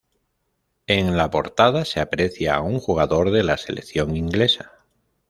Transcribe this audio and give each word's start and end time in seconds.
En 0.87 1.15
la 1.15 1.29
portada 1.29 1.85
se 1.85 1.99
aprecia 1.99 2.55
a 2.55 2.61
un 2.61 2.79
jugador 2.79 3.29
de 3.29 3.43
la 3.43 3.55
selección 3.57 4.17
inglesa. 4.17 4.71